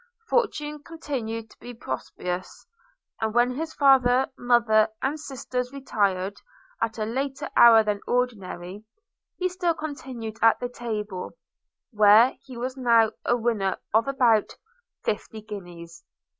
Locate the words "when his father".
3.35-4.25